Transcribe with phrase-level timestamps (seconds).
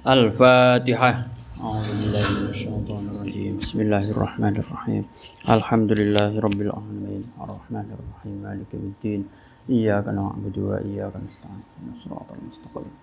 [0.00, 1.12] الفاتحة.
[1.60, 3.52] أعوذ بالله من الشيطان الرجيم.
[3.60, 5.04] بسم الله الرحمن الرحيم.
[5.44, 7.22] الحمد لله رب العالمين.
[7.36, 8.36] الرحمن الرحيم.
[8.40, 9.20] مالك يوم الدين.
[9.68, 11.64] إياك نعبد وإياك نستعين.
[12.00, 12.94] صراط المستقيم.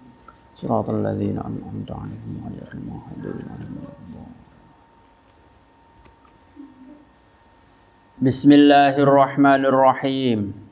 [0.58, 4.34] صراط الذين أنعمت عليهم غير المغضوب عليهم.
[8.26, 10.66] بسم الله الرحمن الرحيم.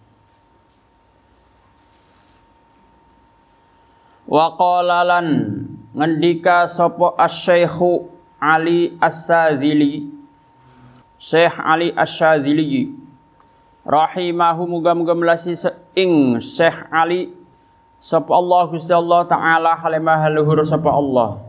[4.26, 5.45] Waqala lan
[5.96, 10.12] ngendika sapa asy-syaikhu Ali As-Sadzili.
[11.16, 12.92] Syekh Ali As-Sadzili.
[13.88, 15.56] Rahimahu muga-muga melasi
[15.96, 17.32] ing Syekh Ali.
[18.04, 21.42] Sapa Allah Gusti Allah taala halimah luhur sapa Allah.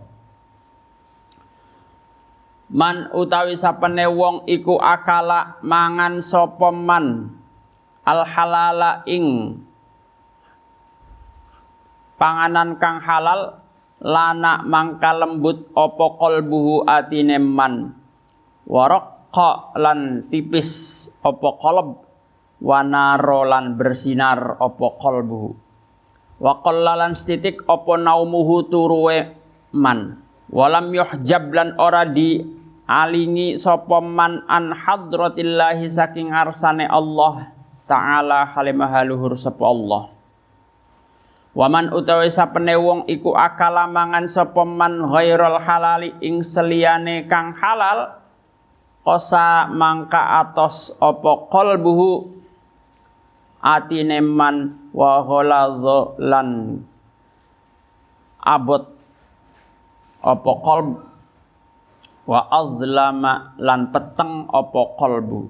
[2.70, 7.34] Man utawi sapene wong iku akala mangan sapa man?
[8.06, 9.58] Al halala ing.
[12.16, 13.65] Panganan kang halal
[14.02, 17.92] lana mangka lembut opo kolbuhu atine man?
[18.66, 21.88] Waraqqa lan tipis opo kolb?
[22.56, 25.50] Wanaro lan bersinar opo kolbuhu?
[26.40, 29.36] Wa qallalan setitik opo naumuhu turuwe
[29.76, 30.20] man?
[30.48, 32.38] Walam yuhjab lan ora di
[32.86, 37.50] alingi sapa man an hadratillahi saking arsane Allah
[37.90, 40.15] taala halimahaluhur sapa Allah
[41.56, 48.12] Waman utawi sapene wong iku akala mangan sapa man ghairal halali ing seliyane kang halal
[49.00, 52.28] kosa mangka atos apa qalbuhu
[53.64, 56.76] atine man wa ghalaza lan
[58.44, 58.92] abot
[60.20, 60.88] apa qalb
[62.28, 65.40] wa azlama lan peteng apa qalbu.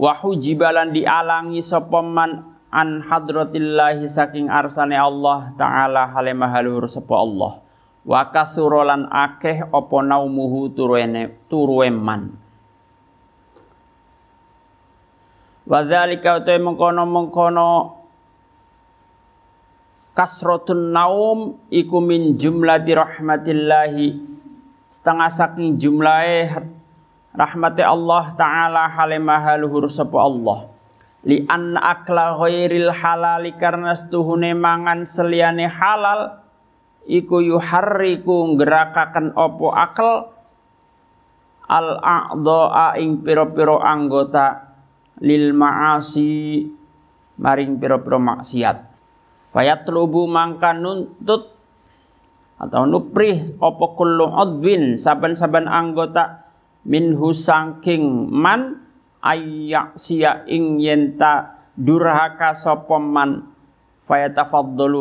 [0.00, 7.52] Wa hujibalan dialangi sapa man an hadratillahi saking arsane Allah taala halemah halur sapa Allah.
[8.06, 12.46] Wa kasurolan akeh apa naumuhu turuene turueman
[15.66, 17.98] wa dzalika utai mengkono-mengkono
[20.14, 24.06] kasrotun naum iku min jumlati rahmatillahi
[24.86, 26.54] setengah saking jumlahe
[27.34, 30.70] rahmati Allah taala halemah haluhur sapa Allah
[31.26, 36.38] li an akla ghairil halali karena setuhune mangan seliane halal
[37.02, 40.30] iku yuharriku ngerakaken opo akal
[41.66, 44.78] al a'dha'a ing piro-piro anggota
[45.18, 46.62] lil ma'asi
[47.42, 48.94] maring piro-piro maksiat.
[49.50, 51.50] Fayatlubu mangka nuntut
[52.56, 56.46] atau nuprih opo kullu udwin saben-saben anggota
[56.86, 58.85] minhu sangking man
[59.26, 63.50] ayak sia ing yenta durhaka sapa man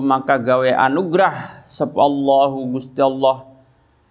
[0.01, 3.45] maka gawe anugrah sapa Allahu Gusti Allah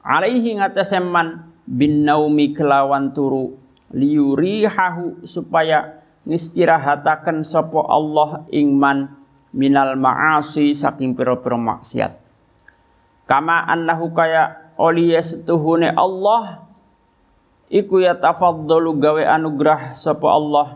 [0.06, 3.58] alaihi ngatasé man bin naumi kelawan turu
[3.90, 9.12] liurihahu supaya ngistirahataken sapa Allah ing man
[9.54, 12.12] minal ma'asi saking pira-pira maksiat.
[13.24, 16.63] Kama annahu kaya oli setuhune Allah
[17.68, 20.68] iku ya tafaddalu gawe anugrah sapa Allah.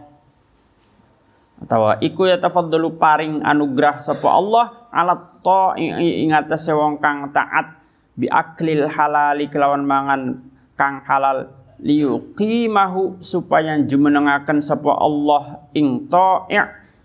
[1.59, 7.83] Atau iku ya tafaddalu paring anugrah sapa Allah alat to ing atase wong kang taat
[8.15, 10.43] bi aklil halali kelawan mangan
[10.79, 11.51] kang halal.
[11.79, 16.59] Liyuqimahu supaya jumenengaken sapa Allah ing ta'i'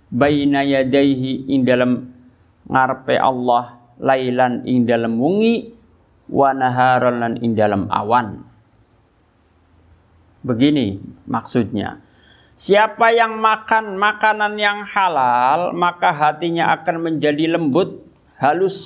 [0.10, 2.10] baina yadaihi ing dalam
[2.70, 5.74] ngarepe Allah lailan ing dalam wengi
[6.30, 8.42] wa naharan lan ing dalam awan
[10.44, 12.04] Begini maksudnya.
[12.54, 18.04] Siapa yang makan makanan yang halal, maka hatinya akan menjadi lembut,
[18.38, 18.78] halus,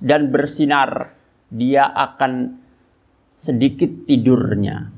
[0.00, 1.12] dan bersinar.
[1.52, 2.56] Dia akan
[3.36, 4.88] sedikit tidurnya.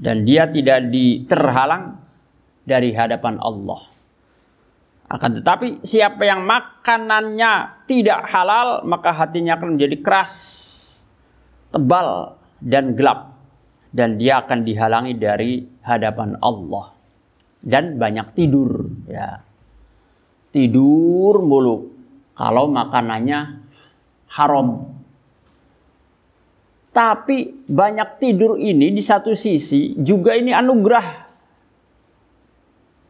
[0.00, 2.00] Dan dia tidak diterhalang
[2.64, 3.84] dari hadapan Allah.
[5.10, 10.32] Akan tetapi siapa yang makanannya tidak halal, maka hatinya akan menjadi keras,
[11.74, 13.39] tebal, dan gelap
[13.90, 16.94] dan dia akan dihalangi dari hadapan Allah
[17.60, 19.42] dan banyak tidur ya
[20.54, 21.90] tidur mulu
[22.38, 23.60] kalau makanannya
[24.30, 24.98] haram
[26.90, 31.30] tapi banyak tidur ini di satu sisi juga ini anugerah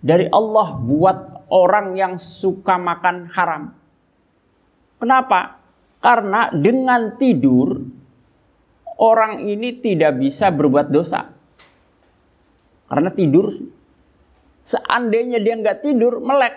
[0.01, 1.19] dari Allah buat
[1.53, 3.63] orang yang suka makan haram.
[4.97, 5.61] Kenapa?
[6.01, 8.00] Karena dengan tidur
[9.01, 11.33] orang ini tidak bisa berbuat dosa.
[12.93, 13.49] Karena tidur,
[14.69, 16.55] seandainya dia nggak tidur, melek.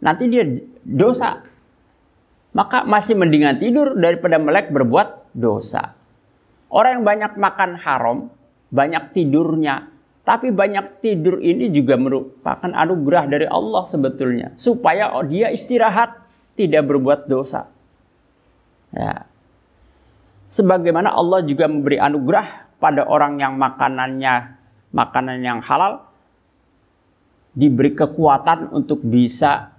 [0.00, 0.46] Nanti dia
[0.86, 1.42] dosa.
[2.56, 5.92] maka masih mendingan tidur daripada melek berbuat dosa.
[6.72, 8.32] Orang yang banyak makan haram,
[8.72, 9.92] banyak tidurnya,
[10.24, 14.56] tapi banyak tidur ini juga merupakan anugerah dari Allah sebetulnya.
[14.56, 16.16] Supaya dia istirahat,
[16.56, 17.68] tidak berbuat dosa.
[18.96, 19.28] Ya.
[20.46, 24.54] Sebagaimana Allah juga memberi anugerah pada orang yang makanannya
[24.94, 26.06] makanan yang halal,
[27.56, 29.72] diberi kekuatan untuk bisa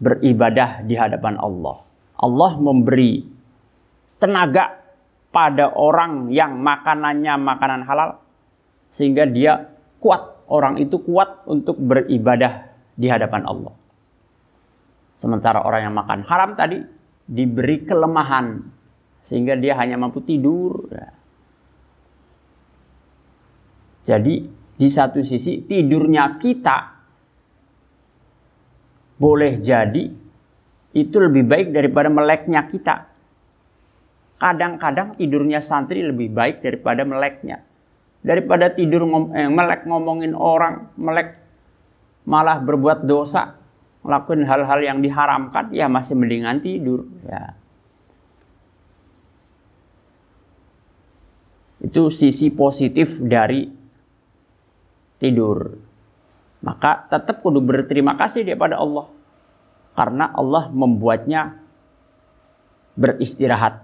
[0.00, 1.84] beribadah di hadapan Allah.
[2.16, 3.24] Allah memberi
[4.16, 4.80] tenaga
[5.30, 8.18] pada orang yang makanannya makanan halal
[8.90, 9.70] sehingga dia
[10.02, 12.66] kuat, orang itu kuat untuk beribadah
[12.98, 13.72] di hadapan Allah.
[15.14, 16.80] Sementara orang yang makan haram tadi
[17.28, 18.79] diberi kelemahan
[19.24, 20.88] sehingga dia hanya mampu tidur.
[24.04, 24.34] Jadi
[24.80, 26.78] di satu sisi tidurnya kita
[29.20, 30.04] boleh jadi
[30.90, 33.06] itu lebih baik daripada meleknya kita.
[34.40, 37.60] Kadang-kadang tidurnya santri lebih baik daripada meleknya
[38.20, 41.40] daripada tidur ngom eh, melek ngomongin orang, melek
[42.28, 43.56] malah berbuat dosa,
[44.04, 47.08] melakukan hal-hal yang diharamkan, ya masih mendingan tidur.
[47.24, 47.56] Ya.
[51.90, 53.66] Itu sisi positif dari
[55.18, 55.74] tidur.
[56.62, 59.10] Maka tetap kudu berterima kasih kepada Allah.
[59.98, 61.58] Karena Allah membuatnya
[62.94, 63.82] beristirahat.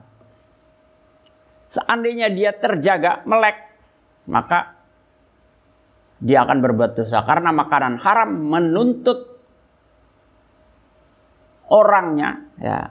[1.66, 3.58] Seandainya dia terjaga melek,
[4.30, 4.78] maka
[6.22, 9.36] dia akan berbuat dosa karena makanan haram menuntut
[11.68, 12.88] orangnya ya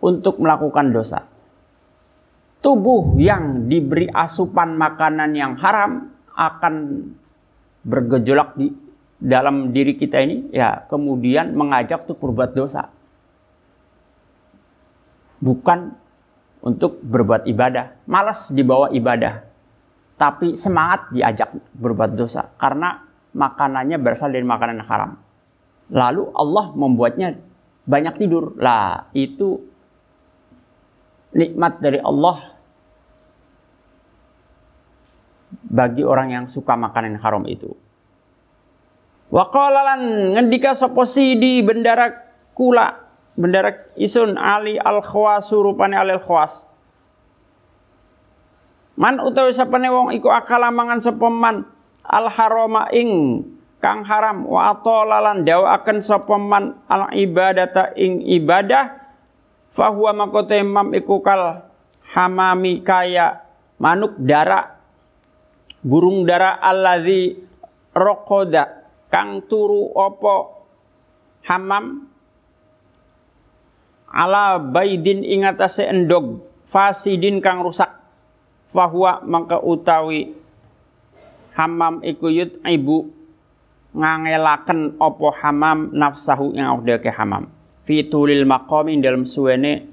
[0.00, 1.26] untuk melakukan dosa.
[2.64, 6.74] Tubuh yang diberi asupan makanan yang haram akan
[7.86, 8.74] bergejolak di
[9.16, 12.90] dalam diri kita ini ya kemudian mengajak untuk berbuat dosa.
[15.38, 15.94] Bukan
[16.64, 19.46] untuk berbuat ibadah, malas dibawa ibadah
[20.16, 23.04] tapi semangat diajak berbuat dosa karena
[23.36, 25.20] makanannya berasal dari makanan haram.
[25.92, 27.36] Lalu Allah membuatnya
[27.84, 28.56] banyak tidur.
[28.58, 29.60] Lah, itu
[31.34, 32.54] nikmat dari Allah
[35.66, 37.74] bagi orang yang suka makanan haram itu.
[39.26, 42.14] Wa qalalan ngendika sapa sidi bendara
[42.54, 42.94] kula
[43.34, 46.64] bendara isun ali al khawas rupane al khawas
[48.96, 51.68] Man utawi sapane wong iku akala mangan sapa man
[52.00, 53.44] al harama ing
[53.76, 59.05] kang haram wa atolalan akan sapa man al ibadata ing ibadah
[59.76, 61.68] fahuwa makote mam iku kal
[62.16, 63.44] hamami kaya
[63.76, 64.80] manuk dara
[65.84, 67.36] burung dara alladzi
[67.92, 70.64] rokoda kang turu opo
[71.44, 72.08] hamam.
[74.16, 77.92] Ala baidin ingatase endog fasidin kang rusak.
[78.72, 80.32] Fahuwa mangka utawi
[81.52, 83.12] hamam iku yut ibu
[83.92, 87.55] ngangelaken opo hamam nafsahu yang ke hamam
[87.86, 89.86] fi tulil maqami dalam suwene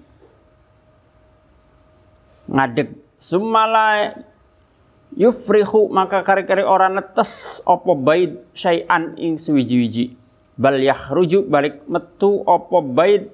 [2.49, 2.89] ngadeg.
[3.21, 4.11] Sumala
[5.15, 10.17] yufrihu maka kari-kari orang netes opo bait syai'an ing suwiji-wiji.
[10.57, 13.29] Bal yakhruju balik metu opo bait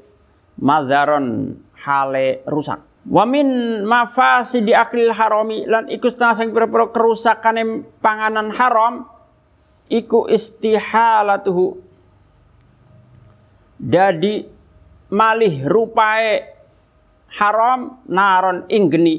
[0.59, 2.83] madharon hale rusak.
[3.09, 3.81] Wamin
[4.61, 9.07] di aklil harami lan iku setengah sang pira-pira kerusakane panganan haram
[9.89, 11.88] iku istihalatuhu.
[13.80, 14.44] Dadi
[15.16, 16.44] malih rupae
[17.40, 19.16] haram naron ing geni.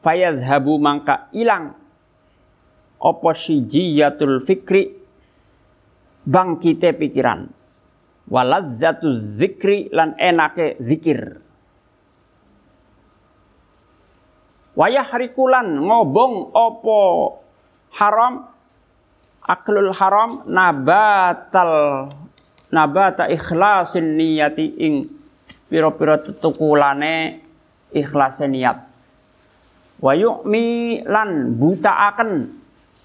[0.00, 1.76] Fayadhabu mangka ilang.
[2.96, 4.96] Apa sijiyatul fikri?
[6.24, 7.52] Bangkite pikiran.
[8.32, 11.36] Waladzatu zikri lan enake zikir.
[14.72, 17.00] Wayah rikulan ngobong opo
[17.92, 18.48] haram?
[19.42, 22.06] Aklul haram nabatal
[22.72, 24.94] nabata ikhlasin niyati ing
[25.68, 27.44] piro-piro tutukulane
[27.92, 28.78] ikhlasin niat
[30.02, 32.30] wa yu'mi lan akan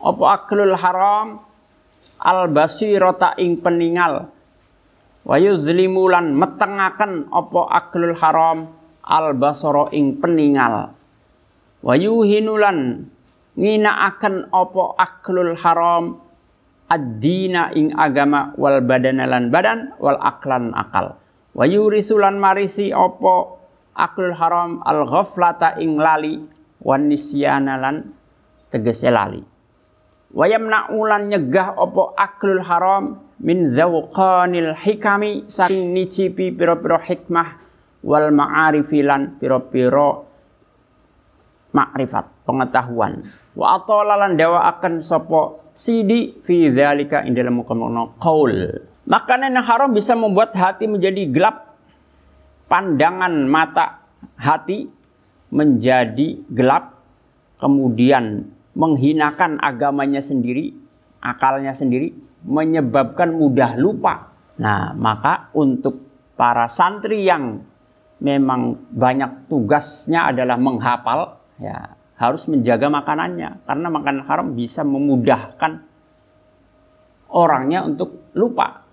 [0.01, 1.41] opo aklul haram
[2.21, 4.29] al basirata ing peningal.
[5.27, 8.71] Wa yuzlimu lan metengaken opo aklul haram
[9.03, 10.95] al basara ing peningal.
[11.77, 13.05] Wayuhinulan
[13.53, 16.17] ngina akan opo aklul haram
[16.87, 21.19] ad-dina ing agama wal badanalan badan wal aklan akal.
[21.51, 23.59] Wayurisulan marisi opo
[23.97, 26.39] aklul haram al ghaflata ing lali
[26.83, 28.13] wan nisyanalan
[28.71, 29.41] tegese lali.
[30.31, 37.57] Wayamnaulan nyegah opo aklul haram min zawqanil hikami saking nicipi piro-piro hikmah
[38.05, 40.27] wal ma'arifilan piro-piro
[41.73, 43.25] makrifat pengetahuan
[43.57, 48.85] wa atolalan dawa akan sopo sidi fi dzalika indalam kono qaul.
[49.09, 51.73] Makanan yang haram bisa membuat hati menjadi gelap.
[52.69, 54.05] Pandangan mata
[54.37, 54.85] hati
[55.49, 56.93] menjadi gelap.
[57.57, 60.77] Kemudian menghinakan agamanya sendiri
[61.17, 62.13] akalnya sendiri
[62.45, 64.29] menyebabkan mudah lupa.
[64.61, 66.05] Nah, maka untuk
[66.37, 67.65] para santri yang
[68.21, 75.85] memang banyak tugasnya adalah menghafal, ya harus menjaga makanannya karena makan haram bisa memudahkan
[77.29, 78.83] orangnya untuk lupa.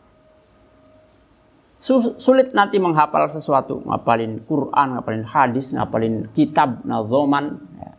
[1.85, 7.93] Sulit nanti menghafal sesuatu, ngapalin Quran, ngapalin hadis, ngapalin kitab, nazoman, ya.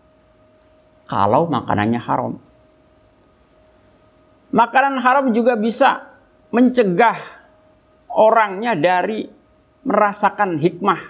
[1.06, 2.42] kalau makanannya haram.
[4.50, 6.18] Makanan haram juga bisa
[6.50, 7.46] mencegah
[8.10, 9.30] orangnya dari
[9.86, 11.02] merasakan hikmah,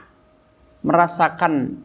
[0.84, 1.80] merasakan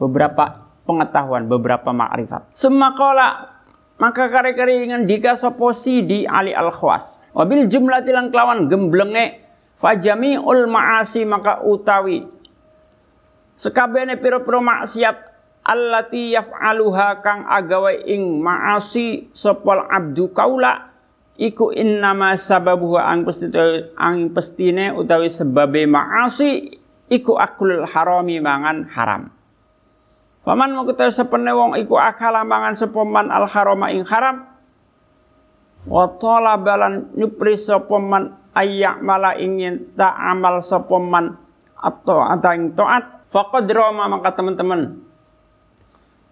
[0.00, 2.52] beberapa pengetahuan, beberapa makrifat.
[2.54, 3.60] Semakola
[4.02, 7.22] maka kare-kare dengan dika soposi di ali al khwas.
[7.36, 9.42] Wabil jumlah tilang kelawan gemblenge
[9.82, 12.22] fajami ul maasi maka utawi
[13.58, 15.16] sekabene piro-piro maksiat
[15.66, 20.90] allati yaf'aluha kang agawe ing maasi sopol abdu kaula
[21.38, 23.26] iku innama sababuhu ang
[23.98, 26.78] ang pestine utawi sebabe maasi
[27.10, 29.41] iku akul harami mangan haram.
[30.42, 34.42] Paman mau kita sepene wong iku akala mangan sepoman al harama ing haram.
[35.86, 36.10] Wa
[36.58, 41.38] balan nyupri sepoman ayak mala ingin tak amal sepoman
[41.78, 43.22] atau ada ing taat.
[43.32, 45.00] Faqad roma maka teman-teman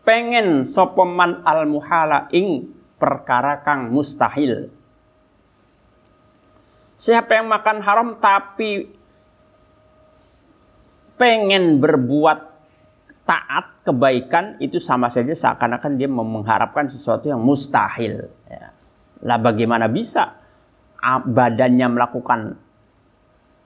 [0.04, 2.68] pengen sopoman al muhala ing
[3.00, 4.68] perkara kang mustahil
[7.00, 8.92] Siapa yang makan haram tapi
[11.16, 12.49] pengen berbuat
[13.30, 18.26] taat kebaikan itu sama saja seakan-akan dia mengharapkan sesuatu yang mustahil.
[18.50, 18.74] Ya.
[19.22, 20.34] Lah bagaimana bisa
[21.30, 22.58] badannya melakukan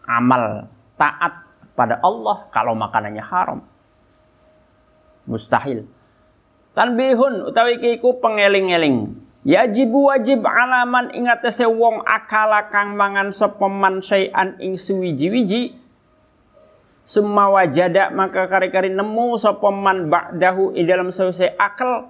[0.04, 0.68] amal
[1.00, 3.64] taat pada Allah kalau makanannya haram?
[5.25, 5.88] Mustahil.
[6.76, 9.16] Tanbihun utawi kiku pengeling-eling.
[9.49, 15.83] Yajibu wajib alaman ingat wong akala kang mangan sepeman syai'an ing suwiji-wiji
[17.04, 22.08] Summa wajada maka kari-kari nemu sepeman ba'dahu i dalam selesai akal.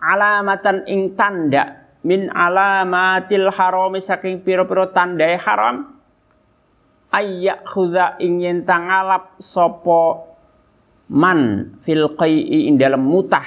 [0.00, 1.84] Alamatan ing tanda.
[2.04, 5.96] Min alamatil harami saking piro-piro tandai haram.
[7.12, 10.34] Ayyak khuza ingin tangalap sopo
[11.12, 13.44] man fil qai'i ing dalam mutah.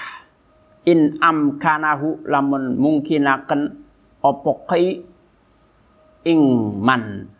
[0.86, 3.82] In amkanahu lamun mungkinaken
[4.24, 5.04] opo kai
[6.24, 6.42] ing
[6.80, 7.34] man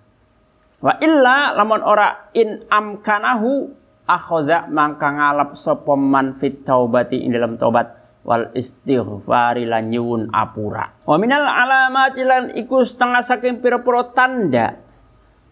[0.82, 3.72] wa illa lamun ora in amkanahu
[4.08, 11.04] akhoza mangka ngalap sapa man fit taubati ing dalam tobat wal istighfari lan nyuwun apura.
[11.08, 14.76] Wa minal alamati lan iku setengah saking pira-pira tanda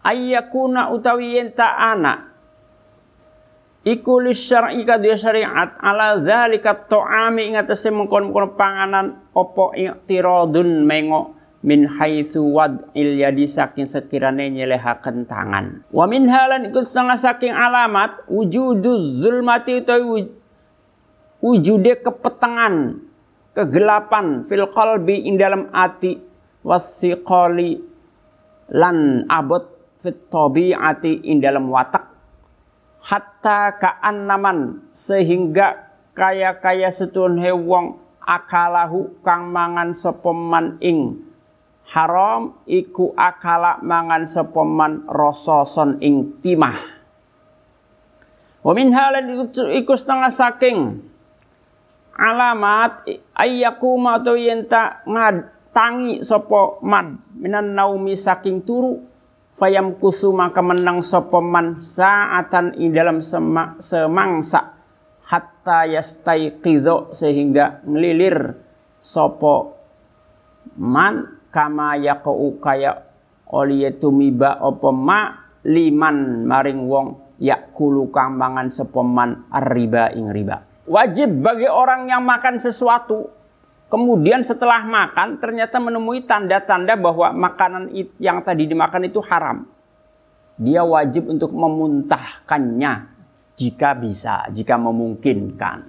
[0.04, 2.36] ayyakuna utawi yen ta anak
[3.86, 11.35] iku li syar'i kadya syariat ala zalika ta'ami ing atase mengkon-mengkon panganan opo i'tiradun mengo
[11.66, 15.82] min haitsu wad'il yadi saking sekirane nyelehaken tangan.
[15.90, 20.30] Wa min halan iku setengah saking alamat wujuduz zulmati utawi
[21.42, 23.02] wujude kepetengan
[23.50, 26.22] kegelapan fil qalbi ing dalam ati
[26.62, 27.82] wasiqali
[28.70, 29.66] lan abot
[29.98, 32.14] fit tabiati ing dalam watak.
[33.02, 41.26] Hatta kaan naman sehingga kaya-kaya setun hewong akalahu kang mangan sepeman ing
[41.90, 46.74] haram iku akala mangan sepeman rososon ing timah.
[48.66, 50.98] Wa min halan iku setengah saking
[52.18, 53.06] alamat
[53.38, 57.22] ayyakuma atau yenta ngad tangi sopo man.
[57.38, 59.06] Minan naumi saking turu
[59.54, 64.74] fayam kusu maka menang sopeman saatan i dalam semak, semangsa.
[65.26, 65.90] Hatta
[66.62, 68.54] kido sehingga ngelilir
[69.02, 69.74] sopo
[70.78, 73.00] man kama yaqau kaya
[73.48, 78.36] olietumiba opo ma liman maring wong yakulu kang
[78.68, 83.32] sepeman riba ing riba wajib bagi orang yang makan sesuatu
[83.86, 87.86] Kemudian setelah makan ternyata menemui tanda-tanda bahwa makanan
[88.18, 89.62] yang tadi dimakan itu haram.
[90.58, 92.92] Dia wajib untuk memuntahkannya
[93.54, 95.86] jika bisa, jika memungkinkan.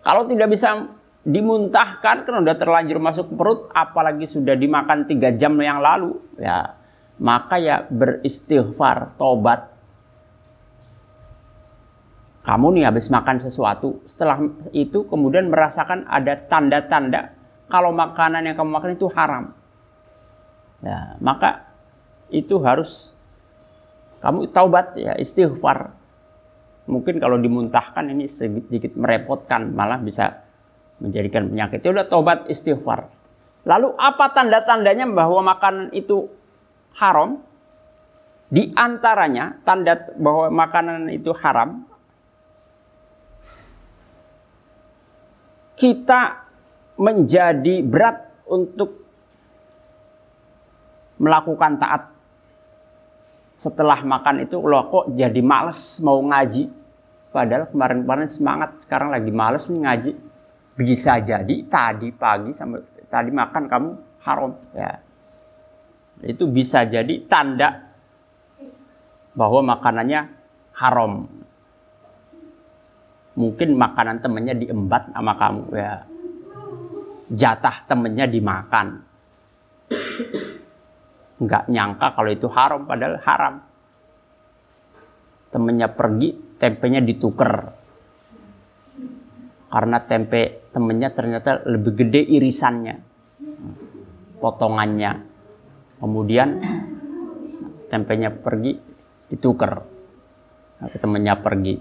[0.00, 0.95] Kalau tidak bisa
[1.26, 6.78] dimuntahkan karena sudah terlanjur masuk perut, apalagi sudah dimakan tiga jam yang lalu, ya
[7.18, 9.74] maka ya beristighfar, tobat.
[12.46, 14.38] Kamu nih habis makan sesuatu, setelah
[14.70, 17.34] itu kemudian merasakan ada tanda-tanda
[17.66, 19.50] kalau makanan yang kamu makan itu haram.
[20.78, 21.66] Ya, maka
[22.30, 23.10] itu harus
[24.22, 25.90] kamu taubat ya istighfar.
[26.86, 30.45] Mungkin kalau dimuntahkan ini sedikit merepotkan, malah bisa
[31.02, 31.84] menjadikan penyakit.
[31.84, 33.12] Ya udah taubat istighfar.
[33.66, 36.30] Lalu apa tanda-tandanya bahwa makanan itu
[36.96, 37.42] haram?
[38.46, 41.82] Di antaranya tanda bahwa makanan itu haram
[45.74, 46.46] kita
[46.96, 49.04] menjadi berat untuk
[51.20, 52.02] melakukan taat.
[53.56, 56.68] Setelah makan itu loh kok jadi males mau ngaji.
[57.32, 60.12] Padahal kemarin-kemarin semangat, sekarang lagi males nih ngaji.
[60.76, 63.90] Bisa jadi tadi pagi sampai tadi makan kamu
[64.20, 64.92] haram ya.
[66.20, 67.96] Itu bisa jadi tanda
[69.36, 70.20] bahwa makanannya
[70.76, 71.28] haram.
[73.36, 76.04] Mungkin makanan temennya diembat sama kamu ya.
[77.32, 79.04] Jatah temennya dimakan.
[81.36, 83.54] Nggak nyangka kalau itu haram padahal haram.
[85.52, 87.76] Temennya pergi, tempenya dituker.
[89.68, 93.00] Karena tempe temennya ternyata lebih gede irisannya.
[94.36, 95.36] Potongannya
[95.96, 96.60] Kemudian
[97.88, 98.76] tempenya pergi,
[99.32, 99.80] ditukar.
[100.76, 101.74] Nah, temannya pergi.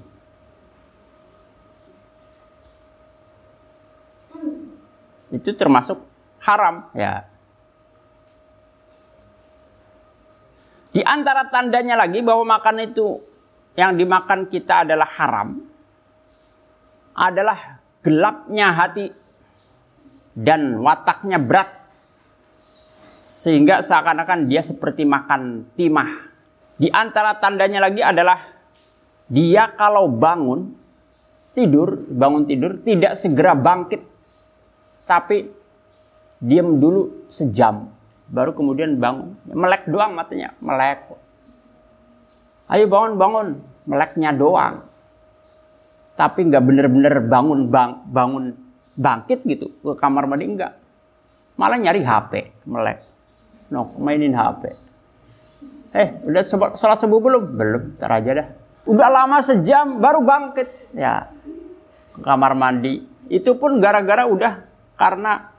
[5.36, 6.00] Itu termasuk
[6.48, 7.28] haram ya.
[10.96, 13.20] Di antara tandanya lagi bahwa makan itu
[13.76, 15.60] yang dimakan kita adalah haram
[17.20, 19.10] adalah gelapnya hati
[20.38, 21.90] dan wataknya berat
[23.26, 26.30] sehingga seakan-akan dia seperti makan timah.
[26.78, 28.38] Di antara tandanya lagi adalah
[29.26, 30.78] dia kalau bangun
[31.58, 34.06] tidur, bangun tidur tidak segera bangkit.
[35.10, 35.50] Tapi
[36.38, 37.90] diam dulu sejam
[38.30, 39.34] baru kemudian bangun.
[39.50, 41.06] Melek doang matanya, melek.
[42.70, 43.48] Ayo bangun, bangun.
[43.86, 44.82] Meleknya doang.
[46.16, 48.56] Tapi nggak bener-bener bangun bang, bangun
[48.96, 50.80] bangkit gitu ke kamar mandi enggak.
[51.60, 53.16] Malah nyari HP, melek
[53.70, 54.64] no mainin HP.
[55.96, 56.44] Eh, udah
[56.76, 57.44] sholat subuh belum?
[57.56, 58.48] Belum, ntar aja dah.
[58.84, 60.92] Udah lama sejam baru bangkit.
[60.92, 61.32] Ya,
[62.20, 63.00] kamar mandi.
[63.32, 64.60] Itu pun gara-gara udah
[65.00, 65.56] karena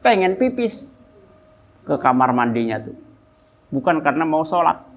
[0.00, 0.88] pengen pipis
[1.84, 2.96] ke kamar mandinya tuh.
[3.68, 4.88] Bukan karena mau sholat.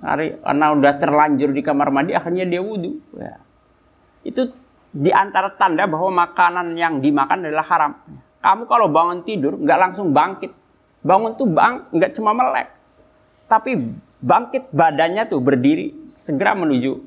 [0.00, 3.00] Hari, karena udah terlanjur di kamar mandi, akhirnya dia wudhu.
[3.16, 3.40] Ya.
[4.26, 4.50] Itu
[4.90, 7.92] di antara tanda bahwa makanan yang dimakan adalah haram.
[8.42, 10.50] Kamu kalau bangun tidur nggak langsung bangkit,
[11.06, 12.66] Bangun tuh bang, nggak cuma melek,
[13.46, 16.98] tapi bangkit badannya tuh berdiri, segera menuju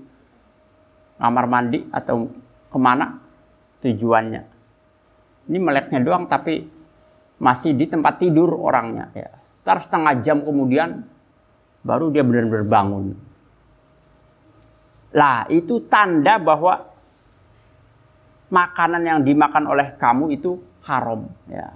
[1.20, 2.32] kamar mandi atau
[2.72, 3.20] ke mana
[3.84, 4.42] tujuannya.
[5.52, 6.64] Ini meleknya doang, tapi
[7.44, 9.12] masih di tempat tidur orangnya.
[9.12, 9.36] Ya.
[9.68, 11.04] Ntar setengah jam kemudian
[11.84, 13.20] baru dia benar-benar bangun.
[15.12, 16.88] Lah itu tanda bahwa
[18.50, 21.30] makanan yang dimakan oleh kamu itu haram.
[21.50, 21.74] Ya.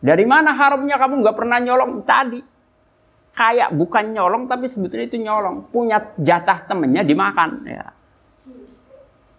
[0.00, 2.40] Dari mana haramnya kamu nggak pernah nyolong tadi?
[3.36, 5.68] Kayak bukan nyolong tapi sebetulnya itu nyolong.
[5.68, 7.50] Punya jatah temennya dimakan.
[7.68, 7.92] Ya.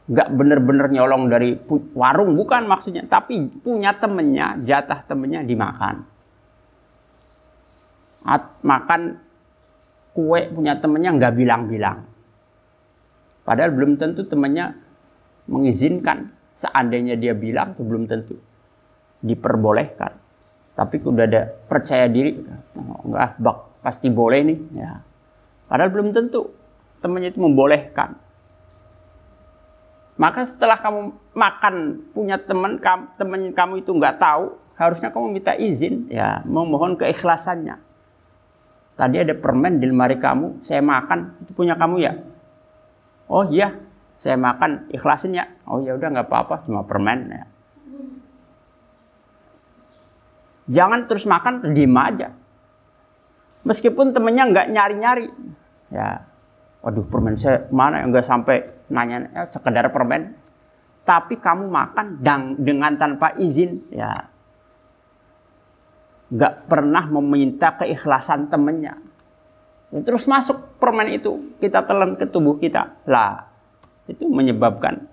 [0.08, 1.58] Nggak bener-bener nyolong dari
[1.96, 3.08] warung bukan maksudnya.
[3.08, 6.06] Tapi punya temennya, jatah temennya dimakan.
[8.28, 9.24] At, makan
[10.12, 12.04] kue punya temennya nggak bilang-bilang.
[13.48, 14.76] Padahal belum tentu temennya
[15.48, 16.32] mengizinkan.
[16.58, 18.36] Seandainya dia bilang, itu belum tentu
[19.22, 20.14] diperbolehkan.
[20.78, 22.38] Tapi udah ada percaya diri.
[22.78, 24.60] Enggak bak pasti boleh nih.
[24.78, 25.02] Ya.
[25.66, 26.54] Padahal belum tentu
[27.02, 28.14] temannya itu membolehkan.
[30.18, 31.76] Maka setelah kamu makan
[32.14, 36.10] punya teman kamu teman kamu itu nggak tahu harusnya kamu minta izin.
[36.10, 37.82] Ya memohon keikhlasannya.
[38.98, 42.14] Tadi ada permen di lemari kamu saya makan itu punya kamu ya?
[43.30, 43.78] Oh iya
[44.18, 47.46] saya makan ikhlasin ya oh ya udah nggak apa-apa cuma permen ya
[50.68, 52.36] Jangan terus makan, diem aja.
[53.64, 55.28] Meskipun temennya nggak nyari-nyari.
[55.92, 56.28] Ya,
[56.84, 60.36] waduh permen saya mana yang nggak sampai nanya ya, sekedar permen.
[61.08, 64.12] Tapi kamu makan dan dengan tanpa izin, ya
[66.28, 69.00] nggak pernah meminta keikhlasan temennya.
[69.96, 73.00] Ya, terus masuk permen itu kita telan ke tubuh kita.
[73.08, 73.48] Lah,
[74.08, 75.06] itu menyebabkan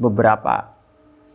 [0.00, 0.72] beberapa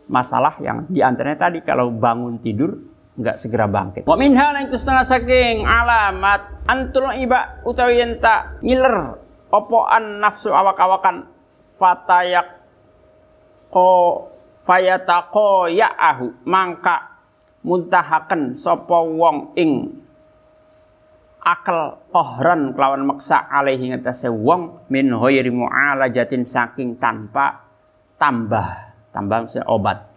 [0.06, 2.78] masalah yang di antaranya tadi kalau bangun tidur
[3.16, 4.02] nggak segera bangkit.
[4.04, 9.16] Wa minha lan itu setengah saking alamat antul iba utawi enta ngiler
[9.48, 11.30] opoan nafsu awak-awakan
[11.80, 12.60] fatayak
[13.72, 14.24] ko
[14.68, 17.16] fayatako ya'ahu mangka
[17.64, 19.90] muntahaken sapa wong ing
[21.46, 27.62] akal kohran kelawan maksa alaihi ngatasé wong min ghairi mu'alajatin saking tanpa
[28.18, 28.98] tambah.
[29.14, 30.12] Tambah obat.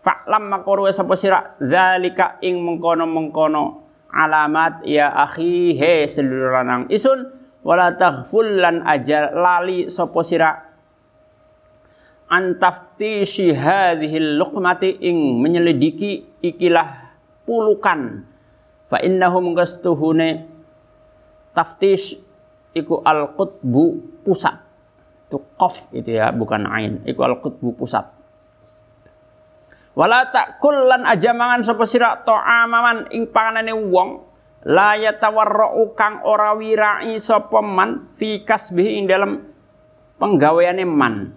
[0.00, 1.54] Fa'lam makoro sapa sira?
[1.62, 7.30] Zalika ing mengkono-mengkono alamat ya akhi he sedulur lanang isun.
[7.60, 10.50] Wala taghful lan aja lali sapa sira?
[12.26, 17.14] Antaftishi hadhil luqmati ing menyelidiki ikilah
[17.46, 18.26] pulukan.
[18.90, 20.49] Fa innahum gastuhune
[21.60, 22.16] taftish
[22.72, 24.56] iku al qutbu pusat
[25.28, 28.08] itu qaf itu ya bukan ain iku al qutbu pusat
[30.00, 34.22] Wala takul lan aja mangan sapa sira ta'amaman ing panganane wong
[34.70, 39.44] la yatawarra'u kang ora wirai sapa man fi kasbihi ing dalam
[40.16, 41.34] penggaweane man.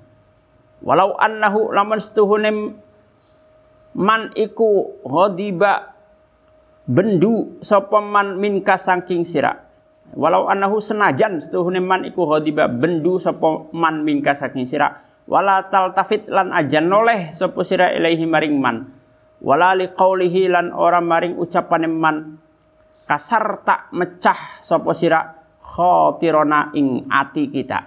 [0.86, 2.52] Walau annahu lamun setuhune
[3.98, 5.96] man iku ghadiba
[6.86, 9.66] bendu sapa man min kasangking sira.
[10.14, 15.02] Walau annahu senajan setuhune man iku ghadiba bendu sapa man min kasangking sira.
[15.26, 18.94] Wala taltafit lan aja noleh sapa sira ilaihi maring man.
[19.42, 22.38] Wala liqaulihi lan ora maring ucapane man.
[23.10, 27.80] Kasar tak mecah sapa sira khatirona ing ati kita.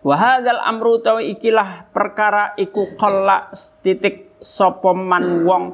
[0.00, 5.64] Wa hadzal amru tawi ikilah perkara iku qalla titik sapa man wong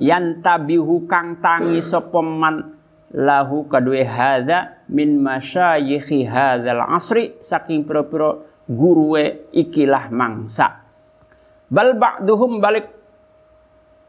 [0.00, 2.81] yantabihu kang tangi sapa man
[3.12, 10.80] lahu kadue hadza min masyayikhi hadzal asri saking pira-pira guruwe ikilah mangsa.
[11.68, 12.88] Bal ba'duhum balik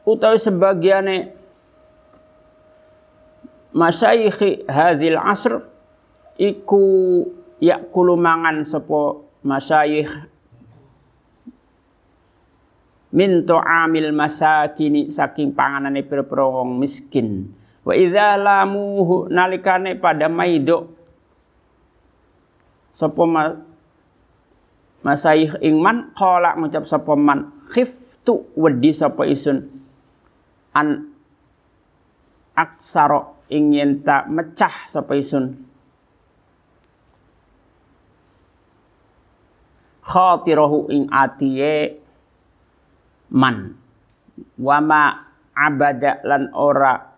[0.08, 1.36] utawi sebagiane
[3.76, 5.64] masyayikhi hadhil asr
[6.40, 6.84] iku
[7.60, 10.12] yakulu mangan sapa masyayikh
[13.14, 20.92] min tu'amil masakini saking panganane pira-pira miskin wa idza lamuhu nalikane pada maido
[22.96, 23.24] sapa
[25.04, 29.68] Masaih ingman qala ngucap sapa man khiftu wedi sapa isun.
[30.72, 31.12] An
[32.56, 35.60] aksaro ingin tak mecah sapa isun.
[40.08, 42.00] Khatirahu ing atiye
[43.28, 43.76] man.
[44.56, 45.20] Wama
[45.52, 47.13] abada lan ora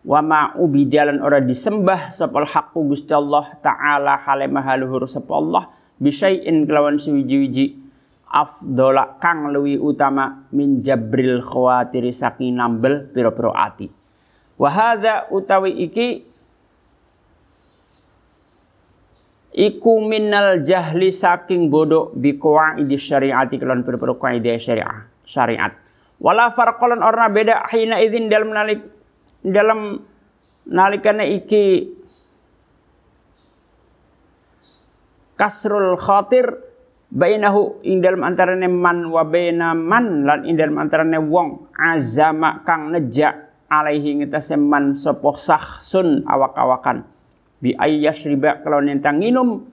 [0.00, 5.68] wama ubida lan ora disembah sapa haqqu Gusti Allah taala hale mahaluhur sapa Allah
[6.00, 7.76] bisyai'in kelawan suwiji-wiji
[8.30, 13.90] afdola kang lewi utama min jabril khawatiri saking nambel piro-piro ati.
[14.56, 16.24] Wahada utawi iki
[19.50, 25.74] iku minal jahli saking bodoh bi qawaidi syariati kelawan piro-piro kaidah syariah syariat.
[26.22, 28.99] Wala farqalan orna beda hina idzin dalam nalik
[29.40, 30.00] dalam
[30.68, 31.88] nalikane iki
[35.40, 36.52] kasrul khatir
[37.08, 42.92] bainahu ing dalam antarane man wa baina man lan ing dalam antarane wong azama kang
[42.92, 45.30] neja alaihi ngetase man sapa
[45.80, 47.06] sun awak-awakan.
[47.60, 49.64] Bi ayyashriba kalau nentang nginum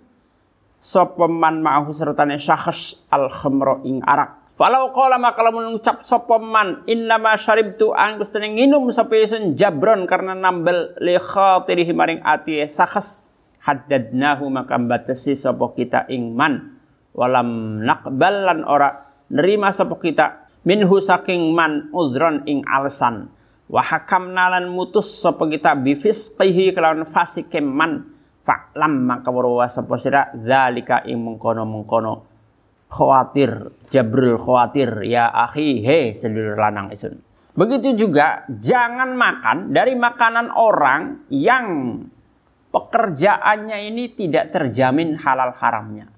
[0.80, 6.42] sapa man ma'ahu sertane syakhs al khamra ing arak Falau qala maka lamun ngucap sapa
[6.42, 12.66] man innama syaribtu ang gustane nginum sapa sun jabron karena nambel li khatirihi maring ati
[12.66, 13.22] sakhs
[13.62, 16.74] haddadnahu maka batasi sapa kita ing man.
[17.14, 20.50] Walam naqbal lan ora nerima sapa kita.
[20.66, 23.30] Minhu saking man uzron ing alasan.
[23.70, 28.10] Wa hakamna lan mutus sapa kita bifisqihi kelawan fasike man.
[28.42, 32.27] Fa'lam maka warwa sapa sira zalika ing mengkono-mengkono
[32.88, 37.20] khawatir jabrul khawatir ya akhi he sedulur lanang isun
[37.58, 41.66] begitu juga jangan makan dari makanan orang yang
[42.78, 46.12] pekerjaannya ini tidak terjamin halal haramnya.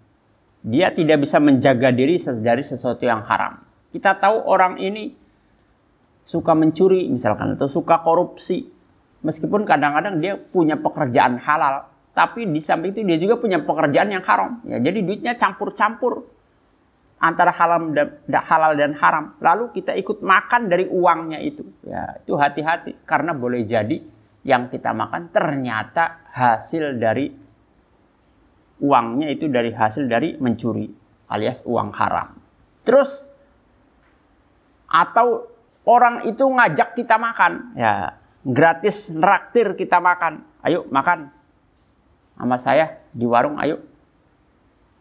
[0.60, 3.64] Dia tidak bisa menjaga diri dari sesuatu yang haram.
[3.96, 5.16] Kita tahu orang ini
[6.28, 8.68] suka mencuri misalkan atau suka korupsi.
[9.20, 14.24] Meskipun kadang-kadang dia punya pekerjaan halal, tapi di samping itu dia juga punya pekerjaan yang
[14.24, 14.64] haram.
[14.64, 16.24] Ya, jadi duitnya campur-campur
[17.20, 19.36] antara halal dan halal dan haram.
[19.44, 21.68] Lalu kita ikut makan dari uangnya itu.
[21.84, 24.00] Ya, itu hati-hati karena boleh jadi
[24.48, 27.28] yang kita makan ternyata hasil dari
[28.80, 30.88] uangnya itu dari hasil dari mencuri
[31.28, 32.40] alias uang haram.
[32.88, 33.28] Terus
[34.90, 35.46] atau
[35.86, 40.48] orang itu ngajak kita makan, ya gratis neraktir kita makan.
[40.64, 41.30] Ayo makan
[42.40, 43.84] sama saya di warung, ayo.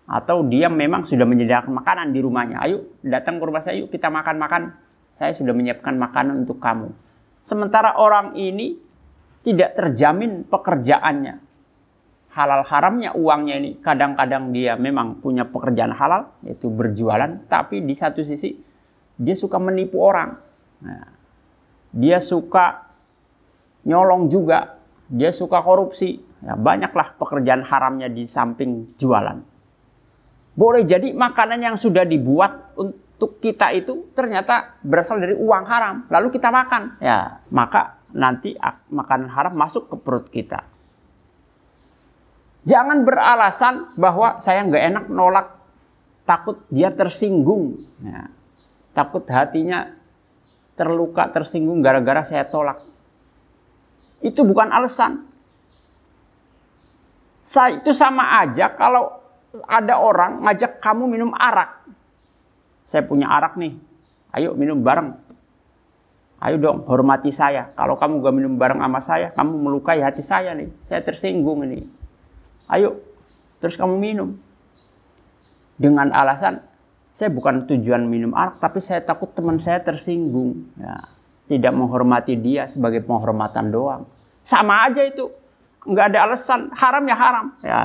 [0.08, 2.64] Atau dia memang sudah menyediakan makanan di rumahnya.
[2.64, 4.72] Ayo datang ke rumah saya, yuk kita makan-makan.
[5.12, 6.88] Saya sudah menyiapkan makanan untuk kamu.
[7.44, 8.80] Sementara orang ini
[9.44, 11.44] tidak terjamin pekerjaannya.
[12.32, 17.44] Halal haramnya uangnya ini kadang-kadang dia memang punya pekerjaan halal, yaitu berjualan.
[17.44, 18.56] Tapi di satu sisi
[19.18, 21.10] dia suka menipu orang Nah,
[21.90, 22.86] dia suka
[23.82, 24.78] nyolong juga,
[25.10, 26.22] dia suka korupsi.
[26.38, 29.57] Ya, banyaklah pekerjaan haramnya di samping jualan.
[30.58, 36.34] Boleh jadi makanan yang sudah dibuat untuk kita itu ternyata berasal dari uang haram, lalu
[36.34, 36.98] kita makan.
[36.98, 38.58] Ya, maka nanti
[38.90, 40.66] makanan haram masuk ke perut kita.
[42.66, 45.46] Jangan beralasan bahwa saya nggak enak nolak,
[46.26, 48.26] takut dia tersinggung, ya,
[48.98, 49.94] takut hatinya
[50.74, 52.82] terluka, tersinggung gara-gara saya tolak.
[54.18, 55.22] Itu bukan alasan.
[57.46, 59.27] Saya itu sama aja kalau
[59.64, 61.88] ada orang ngajak kamu minum arak.
[62.88, 63.76] Saya punya arak nih.
[64.32, 65.16] Ayo minum bareng.
[66.38, 67.74] Ayo dong hormati saya.
[67.74, 70.70] Kalau kamu gak minum bareng sama saya, kamu melukai hati saya nih.
[70.86, 71.82] Saya tersinggung ini.
[72.70, 73.02] Ayo,
[73.58, 74.38] terus kamu minum.
[75.78, 76.62] Dengan alasan
[77.18, 80.70] saya bukan tujuan minum arak, tapi saya takut teman saya tersinggung.
[80.78, 81.10] Ya,
[81.50, 84.06] tidak menghormati dia sebagai penghormatan doang.
[84.46, 85.26] Sama aja itu.
[85.82, 86.70] Nggak ada alasan.
[86.70, 87.46] Haram ya haram.
[87.66, 87.80] Ya,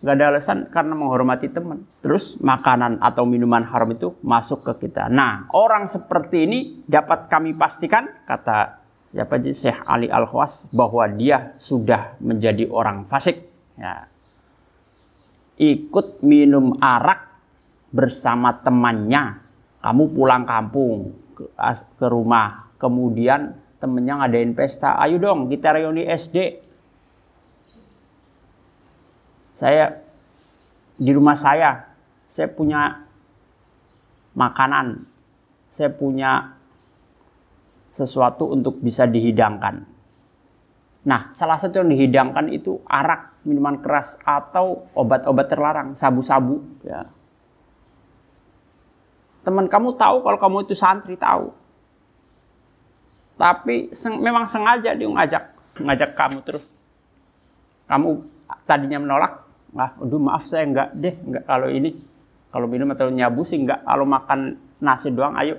[0.00, 1.88] nggak ada alasan karena menghormati teman.
[2.04, 5.08] Terus makanan atau minuman haram itu masuk ke kita.
[5.08, 11.08] Nah, orang seperti ini dapat kami pastikan, kata siapa aja Syekh Ali Al Khwas, bahwa
[11.08, 13.40] dia sudah menjadi orang fasik.
[13.80, 14.08] Ya.
[15.56, 17.32] Ikut minum arak
[17.88, 19.40] bersama temannya.
[19.80, 21.44] Kamu pulang kampung ke,
[21.96, 26.60] ke rumah, kemudian temennya ngadain pesta, ayo dong kita reuni SD.
[29.56, 30.04] Saya
[31.00, 31.88] di rumah saya,
[32.28, 33.08] saya punya
[34.36, 35.08] makanan,
[35.72, 36.60] saya punya
[37.96, 39.88] sesuatu untuk bisa dihidangkan.
[41.08, 46.60] Nah, salah satu yang dihidangkan itu arak, minuman keras, atau obat-obat terlarang, sabu-sabu.
[46.84, 47.08] Ya.
[49.46, 51.54] Teman kamu tahu kalau kamu itu santri tahu.
[53.38, 55.44] Tapi seng, memang sengaja dia ngajak,
[55.78, 56.66] ngajak kamu terus.
[57.86, 58.26] Kamu
[58.66, 61.98] tadinya menolak, ah, aduh maaf saya enggak deh, enggak kalau ini,
[62.54, 65.58] kalau minum atau nyabu sih enggak, kalau makan nasi doang ayo.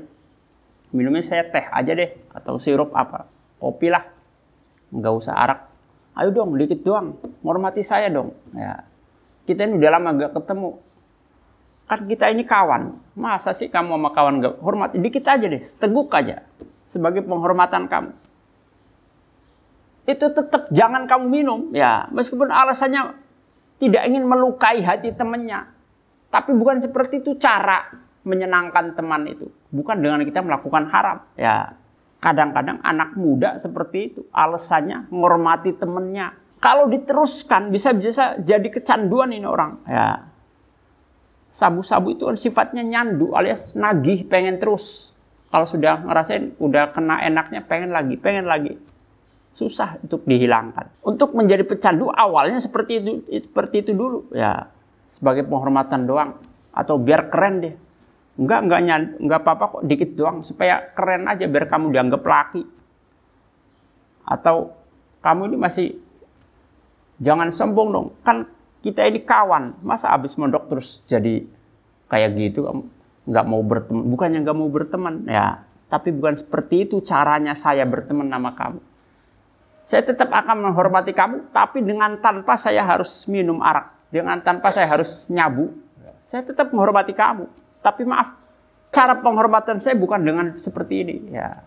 [0.95, 3.27] Minumnya saya teh aja deh, atau sirup apa,
[3.59, 4.07] kopi lah.
[4.93, 5.59] Enggak usah arak.
[6.15, 8.31] Ayo dong, dikit doang, menghormati saya dong.
[8.55, 8.87] Ya.
[9.43, 10.79] Kita ini udah lama gak ketemu,
[11.87, 12.99] Kan kita ini kawan.
[13.15, 14.91] Masa sih kamu sama kawan gak hormat?
[14.91, 16.43] Dikit aja deh, teguk aja.
[16.83, 18.11] Sebagai penghormatan kamu.
[20.03, 21.59] Itu tetap jangan kamu minum.
[21.71, 23.15] Ya, meskipun alasannya
[23.77, 25.69] tidak ingin melukai hati temannya.
[26.27, 27.87] Tapi bukan seperti itu cara
[28.27, 29.47] menyenangkan teman itu.
[29.71, 31.23] Bukan dengan kita melakukan haram.
[31.39, 31.77] Ya,
[32.19, 34.21] kadang-kadang anak muda seperti itu.
[34.35, 36.35] Alasannya menghormati temannya.
[36.57, 39.79] Kalau diteruskan bisa-bisa jadi kecanduan ini orang.
[39.85, 40.27] Ya,
[41.53, 45.09] sabu-sabu itu kan sifatnya nyandu alias nagih pengen terus.
[45.47, 48.75] Kalau sudah ngerasain udah kena enaknya pengen lagi, pengen lagi.
[49.57, 51.01] Susah untuk dihilangkan.
[51.01, 53.11] Untuk menjadi pecandu awalnya seperti itu
[53.49, 54.69] seperti itu dulu ya.
[55.09, 56.37] Sebagai penghormatan doang
[56.69, 57.75] atau biar keren deh.
[58.37, 58.79] Enggak, enggak
[59.17, 62.61] enggak apa-apa kok dikit doang supaya keren aja biar kamu dianggap laki.
[64.29, 64.77] Atau
[65.25, 65.87] kamu ini masih
[67.17, 68.07] jangan sombong dong.
[68.21, 68.45] Kan
[68.85, 71.43] kita ini kawan masa abis mondok terus jadi
[72.07, 72.87] kayak gitu
[73.27, 78.31] nggak mau berteman bukannya nggak mau berteman ya tapi bukan seperti itu caranya saya berteman
[78.31, 78.79] sama kamu
[79.87, 84.91] saya tetap akan menghormati kamu tapi dengan tanpa saya harus minum arak dengan tanpa saya
[84.91, 85.71] harus nyabu
[86.27, 87.47] saya tetap menghormati kamu
[87.79, 88.35] tapi maaf
[88.91, 91.63] cara penghormatan saya bukan dengan seperti ini ya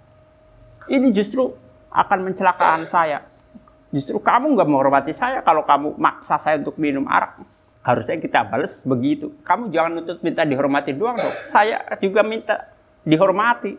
[0.93, 1.49] ini justru
[1.91, 3.25] akan mencelakaan saya
[3.91, 7.43] Justru kamu nggak menghormati saya kalau kamu maksa saya untuk minum arak.
[7.83, 9.35] Harusnya kita balas begitu.
[9.43, 11.37] Kamu jangan nuntut minta dihormati doang dong.
[11.51, 12.71] Saya juga minta
[13.03, 13.75] dihormati.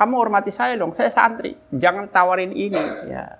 [0.00, 1.52] Kamu hormati saya dong, saya santri.
[1.68, 2.80] Jangan tawarin ini.
[3.12, 3.36] Ya.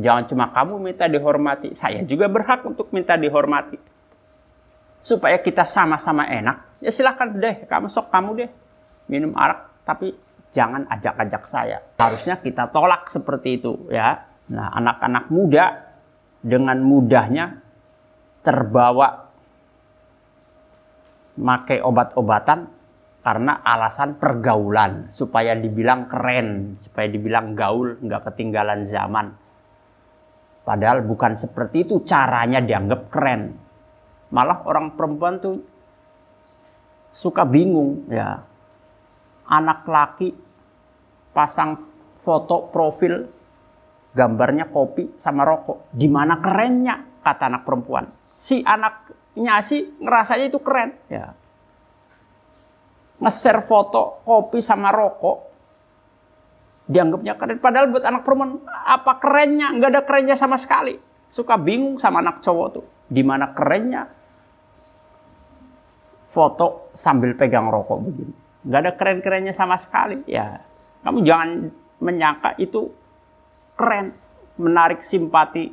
[0.00, 1.76] Jangan cuma kamu minta dihormati.
[1.76, 3.76] Saya juga berhak untuk minta dihormati.
[5.04, 6.80] Supaya kita sama-sama enak.
[6.80, 8.50] Ya silahkan deh, kamu sok kamu deh.
[9.12, 10.16] Minum arak, tapi
[10.56, 11.78] jangan ajak-ajak saya.
[12.00, 14.24] Harusnya kita tolak seperti itu ya.
[14.50, 15.94] Nah, anak-anak muda
[16.42, 17.60] dengan mudahnya
[18.40, 19.30] terbawa
[21.40, 22.68] pakai obat-obatan
[23.20, 29.36] karena alasan pergaulan supaya dibilang keren, supaya dibilang gaul, nggak ketinggalan zaman.
[30.70, 33.58] Padahal bukan seperti itu caranya dianggap keren.
[34.30, 35.58] Malah orang perempuan tuh
[37.18, 38.38] suka bingung ya.
[39.50, 40.30] Anak laki
[41.34, 41.74] pasang
[42.22, 43.26] foto profil
[44.14, 45.90] gambarnya kopi sama rokok.
[45.90, 48.06] Di mana kerennya kata anak perempuan.
[48.38, 51.34] Si anaknya sih ngerasanya itu keren ya
[53.20, 55.49] nge-share foto kopi sama rokok
[56.90, 57.62] dianggapnya keren.
[57.62, 59.70] Padahal buat anak perempuan apa kerennya?
[59.78, 60.98] Nggak ada kerennya sama sekali.
[61.30, 62.86] Suka bingung sama anak cowok tuh.
[63.06, 64.10] Di mana kerennya?
[66.30, 68.34] Foto sambil pegang rokok begini.
[68.66, 70.26] Nggak ada keren-kerennya sama sekali.
[70.26, 70.66] Ya
[71.06, 71.50] kamu jangan
[72.02, 72.90] menyangka itu
[73.78, 74.10] keren.
[74.60, 75.70] Menarik simpati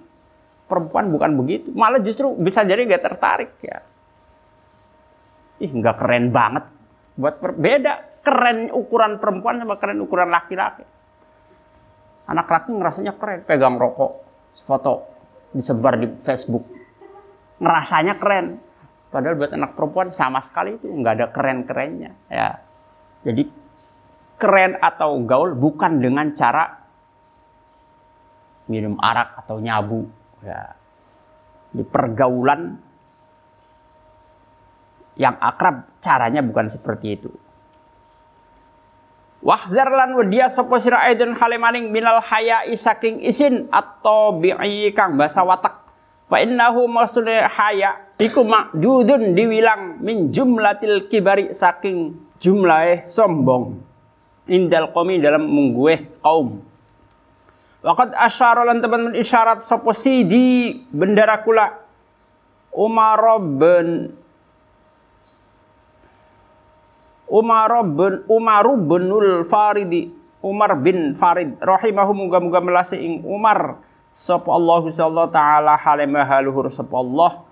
[0.70, 1.74] perempuan bukan begitu.
[1.74, 3.82] Malah justru bisa jadi nggak tertarik ya.
[5.66, 6.70] Ih nggak keren banget.
[7.18, 8.22] Buat beda.
[8.22, 10.84] Keren ukuran perempuan sama keren ukuran laki-laki
[12.28, 13.40] anak laki ngerasanya keren.
[13.48, 14.12] Pegang rokok
[14.68, 15.08] foto
[15.56, 16.68] disebar di Facebook.
[17.64, 18.60] Ngerasanya keren.
[19.08, 22.60] Padahal buat anak perempuan sama sekali itu nggak ada keren-kerennya ya.
[23.24, 23.48] Jadi
[24.38, 26.70] keren atau gaul bukan dengan cara
[28.68, 30.06] minum arak atau nyabu
[30.44, 30.76] ya.
[31.72, 32.76] Di pergaulan
[35.18, 37.32] yang akrab caranya bukan seperti itu.
[39.48, 45.40] Wahzar lan wedia sapa sira aidun halimaning minal haya saking isin atau bi'i kang basa
[45.40, 45.88] watak.
[46.28, 53.80] Fa innahu maksudnya haya iku makdudun diwilang min jumlatil kibari saking jumlahe sombong.
[54.52, 56.60] Indal qomi dalam munggueh kaum.
[57.88, 61.72] Waqad asyara lan teman isyarat sapa sidi bendara kula
[62.76, 64.12] Umar bin
[67.28, 73.82] Umar bin Umar binul Faridi Umar bin Farid rahimahu muga-muga melasi ing Umar.
[74.14, 77.46] Sapa Allah sallallahu taala halimah haluhur sapa Allah.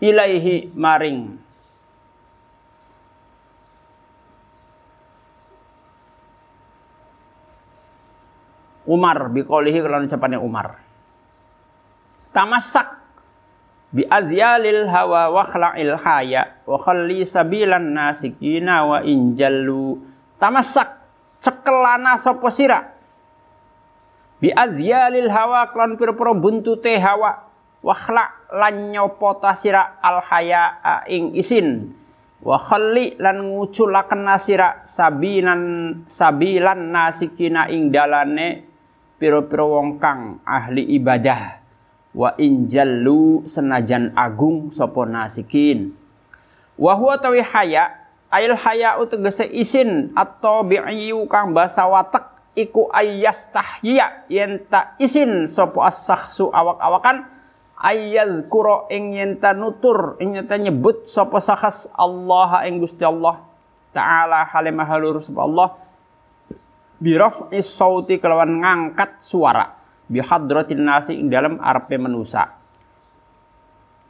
[0.00, 1.40] Ilaihi maring.
[8.84, 10.76] Umar biqaulihi kalau ucapannya Umar.
[12.36, 13.03] Tamasak
[13.94, 20.02] bi azyalil hawa wa khla'il haya wa khalli sabilan nasikina wa injallu
[20.42, 20.98] tamasak
[21.38, 22.80] cekelana sapa sira.
[24.42, 27.46] Bi azyalil hawa klan pira-pira buntute hawa
[27.80, 31.94] wa khla' lan nyopota sira al haya ing isin.
[32.44, 35.62] Wa khalli lan nguculaken nasira sabinan
[36.10, 38.66] sabilan nasikina ing dalane
[39.16, 41.63] pira-pira wong kang ahli ibadah
[42.14, 45.92] wa injallu senajan agung sopo nasikin.
[46.78, 47.90] Wa huwa tawi haya
[48.30, 52.22] ail haya utegese isin atau bi'yu kang basa watek
[52.54, 57.26] iku ayas tahya yen ta isin sopo as-sakhsu awak-awakan
[57.78, 63.02] ayat kuro ing yen ta nutur ing yen ta nyebut sopo sakhas Allah ing Gusti
[63.02, 63.42] Allah
[63.90, 65.68] taala halimah halur sapa Allah.
[66.94, 72.52] Biraf'i sauti kelawan ngangkat suara bihadratin nasi ing dalam arpe menusa.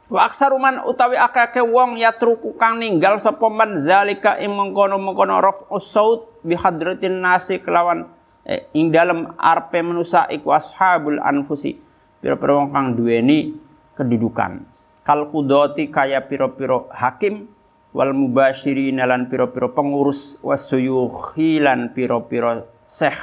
[0.05, 6.29] Wa aksaruman utawi akake wong yatruku kang ninggal sapa man zalika ing mengkono-mengkono raf'us saut
[6.45, 8.05] bihadratin nasi kelawan
[8.45, 11.81] eh, ing dalam arpe menusa iku ashabul anfusi
[12.21, 13.57] pira-pira wong kang duweni
[13.97, 14.61] kedudukan.
[15.01, 17.49] Kal kudoti kaya pira-pira hakim
[17.95, 23.17] wal mubasyirin lan pira-pira pengurus wasuyukhi lan pira-pira syekh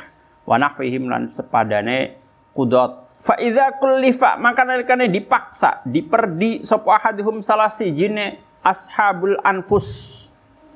[0.49, 2.22] wa nahwihim lan sepadane
[2.53, 10.19] kudot fa idza kullifa maka nalikane dipaksa diperdi sapa ahaduhum salah sijine ashabul anfus.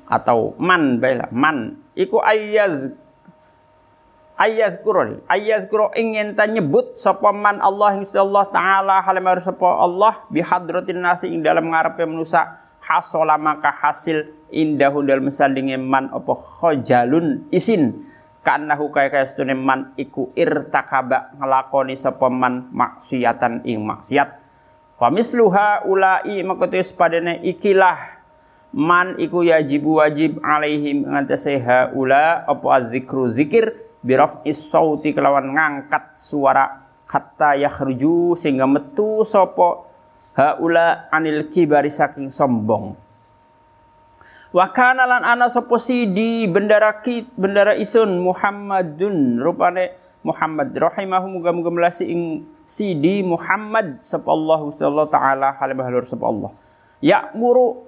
[0.07, 1.79] Atau man baila man.
[1.97, 2.95] Iku ayyaz
[4.37, 11.01] ayat kuro ayat kuro ingin nyebut sapa man Allah Allah taala halimar sapa Allah bihadratin
[11.01, 18.05] nasi ing dalam ngarepe manusa hasola maka hasil indahun dalam sandinge man apa khojalun isin
[18.47, 24.39] kanahu kaya kaya setune man iku irtakaba ngelakoni sapa man maksiatan ing maksiat.
[24.95, 28.23] Wa misluha ulai makotis padane ikilah
[28.71, 31.59] man iku yajibu wajib alaihim ngantese
[31.91, 39.83] ula apa adzikru zikir biraf sauti kelawan ngangkat suara hatta yakhruju sehingga metu sapa
[40.39, 42.95] haula anil kibari saking sombong
[44.57, 49.93] Wa kana lan ana sapa sidi bendara kit bendara isun Muhammadun rupane
[50.25, 56.57] Muhammad rahimahu muga-muga melasi ing sidi Muhammad sapa Allah sallallahu taala halim halur sapa Allah.
[57.05, 57.85] Ya'muru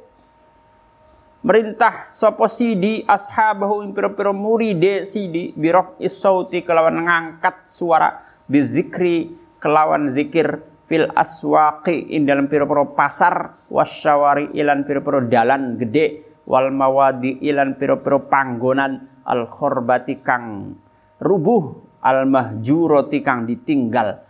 [1.41, 10.13] merintah sapa sidi ashabahu ing pira-pira muride sidi biraf isauti kelawan ngangkat suara bizikri kelawan
[10.13, 17.75] zikir fil aswaqi in dalam pira-pira pasar wasyawari ilan pira-pira dalan gede wal mawadi ilan
[17.75, 20.75] pira-pira panggonan al khorbati kang
[21.19, 24.23] rubuh al mahjurati kang ditinggal.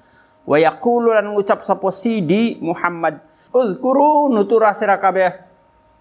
[0.50, 3.22] Wa yaqulu lan ngucap sapa sidi Muhammad
[3.54, 5.46] uzkuru nutura sira kabeh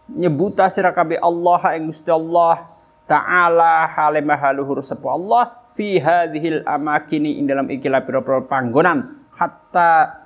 [0.08, 2.72] nyebuta sira kabeh Allah ing Gusti Allah
[3.04, 9.20] taala hale mahaluhur sapa Allah fi hadhil amakini ing dalam ikilah pira-pira panggonan.
[9.36, 10.24] Hatta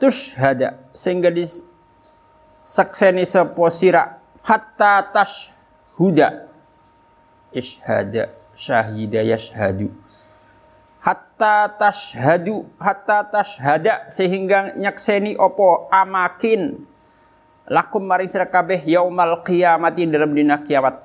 [0.00, 1.46] tushhada sehingga di
[2.66, 4.15] sakseni sapa sira
[4.46, 6.46] hatta tashhuda.
[7.50, 9.90] Ishhada syahida yashhadu.
[11.02, 14.06] Hatta tashhadu hatta tashhada.
[14.06, 15.90] Sehingga nyakseni opo?
[15.90, 16.86] Amakin.
[17.66, 21.02] Lakum maring sira kabeh yaumal qiyamati dalam dina kiamat.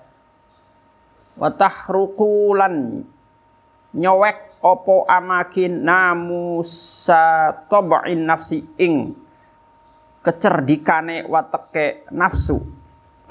[1.33, 3.01] Wa tahruqulan
[3.97, 9.17] nyowek opo amakin namusa tab'in nafsi ing
[10.21, 12.80] kecerdikane wateke nafsu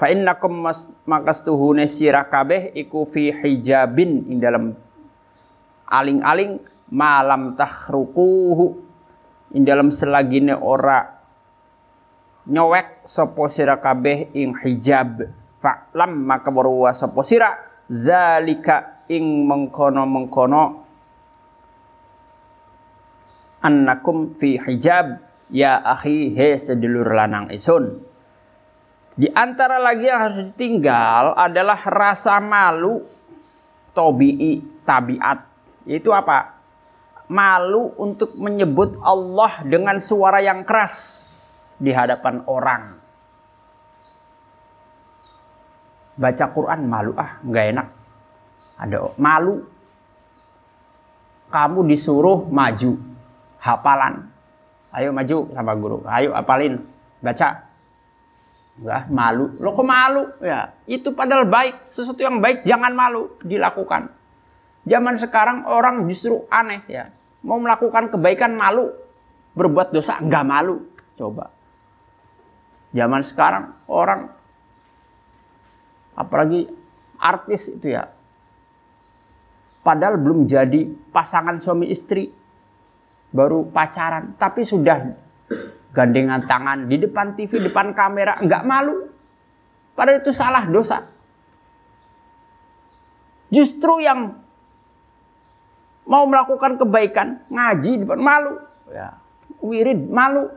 [0.01, 0.65] fa innakum
[1.05, 4.73] makastuhune sira kabeh iku fi hijabin ing dalam
[5.85, 6.57] aling-aling
[6.89, 8.81] malam tahrukuhu
[9.53, 11.05] in dalam selagine ora
[12.49, 15.21] nyowek sopo sira kabeh ing hijab.
[15.61, 17.53] Fa'lam maka berwa sopo sira
[17.85, 20.63] zalika ing mengkono-mengkono.
[23.61, 25.21] Annakum fi hijab
[25.53, 28.10] ya akhi he sedulur lanang isun
[29.11, 33.03] di antara lagi yang harus ditinggal adalah rasa malu
[33.91, 35.39] tobi'i tabiat
[35.85, 36.61] yaitu apa?
[37.31, 40.95] Malu untuk menyebut Allah dengan suara yang keras
[41.79, 42.99] di hadapan orang.
[46.19, 47.87] Baca Quran malu ah, nggak enak.
[48.75, 49.63] Ada malu.
[51.51, 52.99] Kamu disuruh maju
[53.59, 54.27] hafalan.
[54.91, 55.97] Ayo maju sama guru.
[56.07, 56.83] Ayo apalin.
[57.23, 57.70] Baca.
[58.79, 59.45] Enggak, malu.
[59.59, 60.23] Lo kok malu?
[60.39, 61.91] Ya, itu padahal baik.
[61.91, 64.13] Sesuatu yang baik jangan malu dilakukan.
[64.87, 67.11] Zaman sekarang orang justru aneh ya.
[67.43, 68.89] Mau melakukan kebaikan malu.
[69.51, 70.81] Berbuat dosa nggak malu.
[71.19, 71.51] Coba.
[72.95, 74.31] Zaman sekarang orang
[76.15, 76.67] apalagi
[77.19, 78.07] artis itu ya.
[79.81, 82.29] Padahal belum jadi pasangan suami istri.
[83.31, 84.35] Baru pacaran.
[84.35, 84.97] Tapi sudah
[85.91, 88.39] gandengan tangan di depan TV, depan kamera.
[88.39, 89.11] nggak malu.
[89.91, 91.03] Padahal itu salah dosa.
[93.51, 94.39] Justru yang
[96.07, 98.53] mau melakukan kebaikan, ngaji depan malu,
[98.87, 99.19] ya.
[99.61, 100.47] Wirid malu,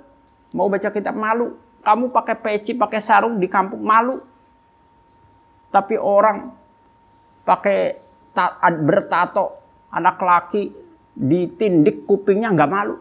[0.55, 4.23] mau baca kitab malu, kamu pakai peci, pakai sarung di kampung malu.
[5.75, 6.55] Tapi orang
[7.43, 7.99] pakai
[8.87, 9.59] bertato
[9.91, 10.71] anak laki
[11.19, 12.95] ditindik kupingnya nggak malu.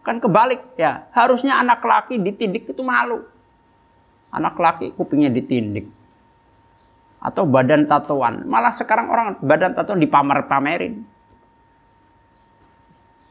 [0.00, 1.08] Kan kebalik ya.
[1.12, 3.24] Harusnya anak laki ditindik itu malu.
[4.32, 5.88] Anak laki kupingnya ditindik.
[7.20, 8.48] Atau badan tatoan.
[8.48, 11.04] Malah sekarang orang badan tatoan dipamer-pamerin.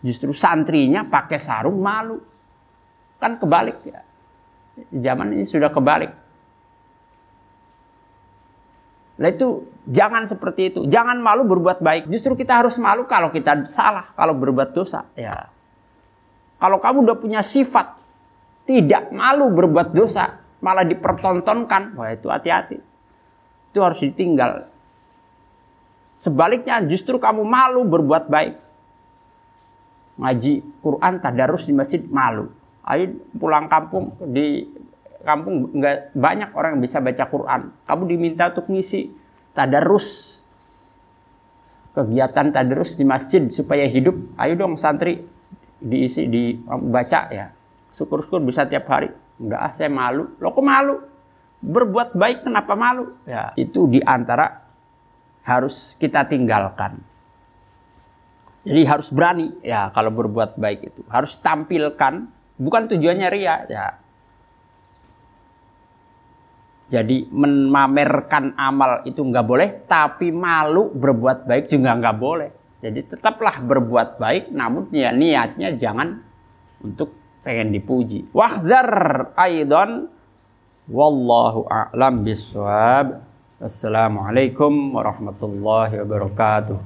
[0.06, 2.22] Justru santrinya pakai sarung malu.
[3.18, 4.00] Kan kebalik ya.
[4.94, 6.14] Zaman ini sudah kebalik.
[9.20, 10.88] Nah itu jangan seperti itu.
[10.88, 12.08] Jangan malu berbuat baik.
[12.08, 15.04] Justru kita harus malu kalau kita salah, kalau berbuat dosa.
[15.20, 15.52] Ya.
[16.60, 17.96] Kalau kamu udah punya sifat
[18.68, 22.78] tidak malu berbuat dosa, malah dipertontonkan, wah itu hati-hati.
[23.72, 24.68] Itu harus ditinggal.
[26.20, 28.60] Sebaliknya justru kamu malu berbuat baik
[30.20, 32.52] ngaji Quran tadarus di masjid malu.
[32.84, 34.68] Ayo pulang kampung di
[35.24, 37.62] kampung nggak banyak orang yang bisa baca Quran.
[37.88, 39.08] Kamu diminta untuk ngisi
[39.56, 40.38] tadarus
[41.96, 44.20] kegiatan tadarus di masjid supaya hidup.
[44.36, 45.24] Ayo dong santri
[45.80, 47.48] diisi di baca ya.
[47.96, 49.10] Syukur-syukur bisa tiap hari.
[49.40, 50.36] Enggak ah saya malu.
[50.38, 51.00] Lo kok malu?
[51.60, 53.16] Berbuat baik kenapa malu?
[53.28, 54.64] Ya, itu di antara
[55.44, 57.04] harus kita tinggalkan.
[58.68, 61.02] Jadi harus berani ya kalau berbuat baik itu.
[61.08, 62.28] Harus tampilkan,
[62.60, 63.86] bukan tujuannya ria ya.
[66.90, 72.59] Jadi memamerkan amal itu nggak boleh, tapi malu berbuat baik juga nggak boleh.
[72.80, 76.24] Jadi tetaplah berbuat baik, namun ya niatnya jangan
[76.80, 77.12] untuk
[77.44, 78.32] pengen dipuji.
[78.32, 80.08] Wahdar aidon
[80.88, 83.20] wallahu a'lam biswab.
[83.60, 86.80] Assalamualaikum warahmatullahi wabarakatuh.